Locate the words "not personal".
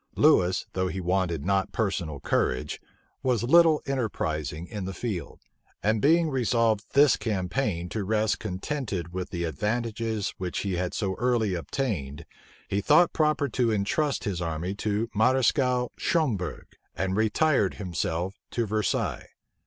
1.45-2.19